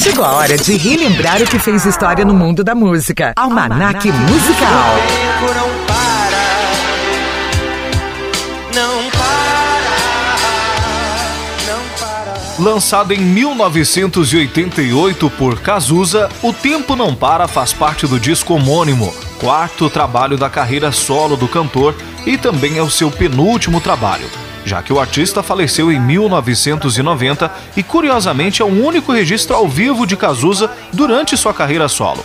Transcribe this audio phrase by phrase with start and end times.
[0.00, 3.32] Chegou a hora de relembrar o que fez história no mundo da música.
[3.34, 4.94] Almanac Musical.
[4.94, 6.44] O tempo não para,
[8.76, 10.36] não para,
[11.66, 12.34] não para.
[12.62, 19.90] Lançado em 1988 por Cazuza, O Tempo Não Para faz parte do disco homônimo, quarto
[19.90, 24.30] trabalho da carreira solo do cantor e também é o seu penúltimo trabalho,
[24.68, 30.06] já que o artista faleceu em 1990 e curiosamente é o único registro ao vivo
[30.06, 32.24] de Cazuza durante sua carreira solo.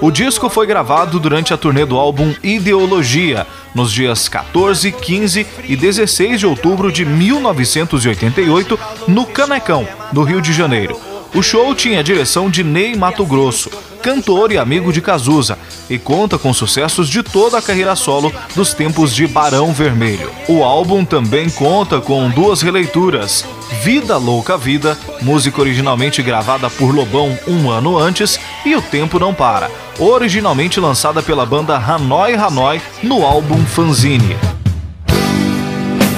[0.00, 5.76] O disco foi gravado durante a turnê do álbum Ideologia, nos dias 14, 15 e
[5.76, 10.98] 16 de outubro de 1988, no Canecão, no Rio de Janeiro.
[11.34, 13.70] O show tinha a direção de Ney Mato Grosso,
[14.02, 15.56] cantor e amigo de Cazuza,
[15.88, 20.30] e conta com sucessos de toda a carreira solo dos tempos de Barão Vermelho.
[20.48, 23.44] O álbum também conta com duas releituras:
[23.82, 29.32] Vida Louca Vida, música originalmente gravada por Lobão um ano antes, e O Tempo Não
[29.32, 34.36] Para, originalmente lançada pela banda Hanoi Hanoi no álbum Fanzine.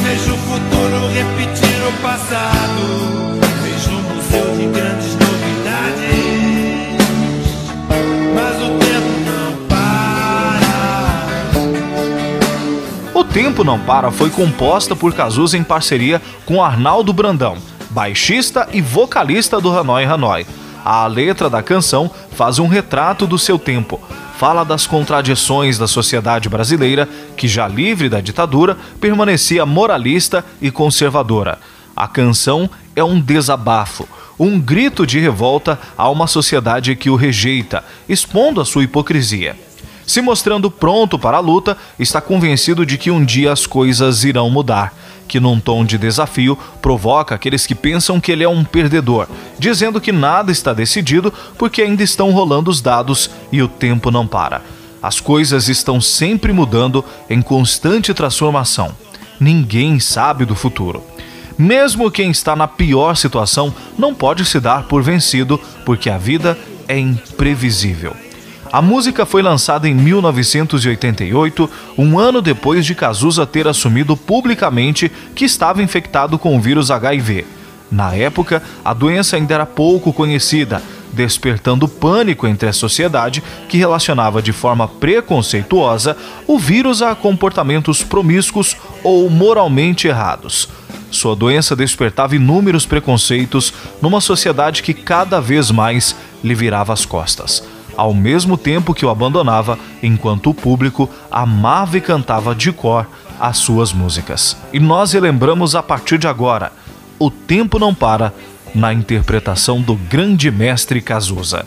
[0.03, 3.24] Vejo o futuro repetir o passado.
[13.55, 17.57] Tempo Não Para foi composta por Cazuza em parceria com Arnaldo Brandão,
[17.91, 20.45] baixista e vocalista do Hanoi Hanoi.
[20.85, 24.01] A letra da canção faz um retrato do seu tempo.
[24.37, 31.61] Fala das contradições da sociedade brasileira, que já livre da ditadura, permanecia moralista e conservadora.
[31.95, 37.85] A canção é um desabafo, um grito de revolta a uma sociedade que o rejeita,
[38.09, 39.55] expondo a sua hipocrisia.
[40.07, 44.51] Se mostrando pronto para a luta, está convencido de que um dia as coisas irão
[44.51, 44.95] mudar,
[45.27, 49.27] que num tom de desafio provoca aqueles que pensam que ele é um perdedor,
[49.59, 54.27] dizendo que nada está decidido porque ainda estão rolando os dados e o tempo não
[54.27, 54.63] para.
[55.03, 58.95] As coisas estão sempre mudando em constante transformação.
[59.39, 61.03] Ninguém sabe do futuro.
[61.59, 66.59] Mesmo quem está na pior situação não pode se dar por vencido, porque a vida
[66.89, 68.24] é imprevisível.
[68.75, 75.45] A música foi lançada em 1988, um ano depois de Cazuza ter assumido publicamente que
[75.45, 77.47] estava infectado com o vírus HIV.
[77.89, 80.83] Na época, a doença ainda era pouco conhecida,
[81.13, 88.77] despertando pânico entre a sociedade que relacionava de forma preconceituosa o vírus a comportamentos promíscuos
[89.05, 90.69] ou moralmente errados.
[91.13, 97.63] Sua doença despertava inúmeros preconceitos numa sociedade que cada vez mais lhe virava as costas,
[97.97, 103.07] ao mesmo tempo que o abandonava, enquanto o público amava e cantava de cor
[103.41, 104.57] as suas músicas.
[104.73, 106.73] E nós relembramos a partir de agora:
[107.19, 108.33] O Tempo Não Para,
[108.75, 111.65] na interpretação do grande mestre Cazuza.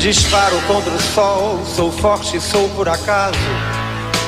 [0.00, 3.36] Disparo contra o sol, sou forte, sou por acaso.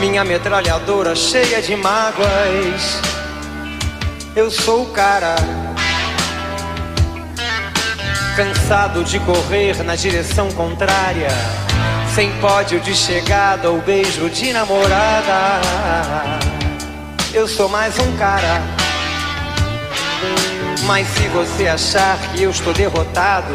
[0.00, 3.00] Minha metralhadora cheia de mágoas.
[4.36, 5.34] Eu sou o cara.
[8.36, 11.28] Cansado de correr na direção contrária.
[12.14, 15.62] Sem pódio de chegada ou beijo de namorada.
[17.32, 18.60] Eu sou mais um cara.
[20.84, 23.54] Mas se você achar que eu estou derrotado,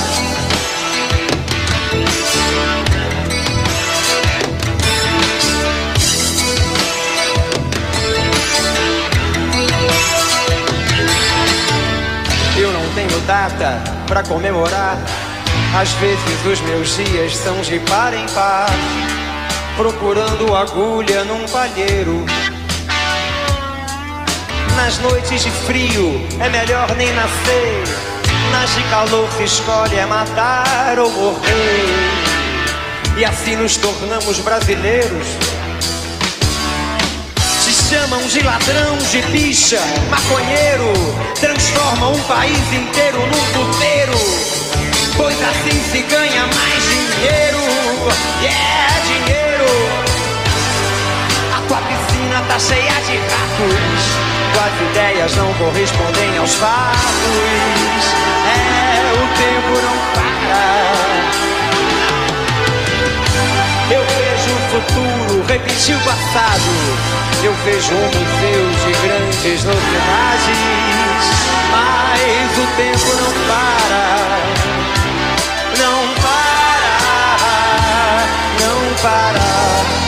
[13.41, 14.97] Data pra comemorar.
[15.75, 18.69] Às vezes os meus dias são de par em par,
[19.75, 22.23] procurando agulha num palheiro.
[24.75, 27.83] Nas noites de frio é melhor nem nascer,
[28.51, 31.85] nas de calor se escolhe é matar ou morrer.
[33.17, 35.27] E assim nos tornamos brasileiros.
[37.91, 40.93] Chamam de ladrão, de bicha, maconheiro,
[41.41, 44.17] transformam um país inteiro num puteiro.
[45.17, 47.57] Pois assim se ganha mais dinheiro.
[48.41, 49.65] Yeah, dinheiro.
[51.53, 54.01] A tua piscina tá cheia de ratos.
[54.53, 56.95] Tuas ideias não correspondem aos fatos.
[58.47, 60.63] É, o tempo não para.
[63.93, 67.20] Eu vejo o futuro repetir o passado.
[67.43, 70.59] Eu vejo um museu de grandes novidades.
[71.71, 74.03] Mas o tempo não para.
[75.79, 77.01] Não para,
[78.59, 80.00] não para.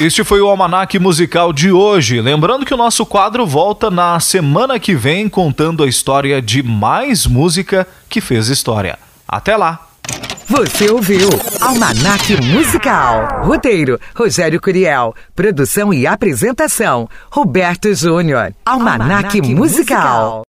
[0.00, 2.20] Este foi o Almanac Musical de hoje.
[2.20, 7.28] Lembrando que o nosso quadro volta na semana que vem contando a história de mais
[7.28, 8.98] música que fez história.
[9.26, 9.86] Até lá!
[10.48, 11.28] Você ouviu
[11.60, 13.44] Almanac Musical.
[13.44, 15.14] Roteiro: Rogério Curiel.
[15.34, 18.52] Produção e apresentação: Roberto Júnior.
[18.66, 20.44] Almanac, Musical.